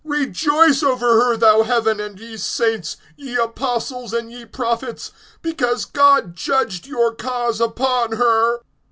[0.03, 5.11] (20)Rejoice over her, thou heaven, and ye saints, ye apostles, and ye prophets;
[5.43, 8.61] because God judged your cause upon her.